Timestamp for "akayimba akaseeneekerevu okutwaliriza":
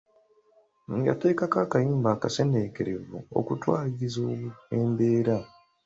1.65-4.25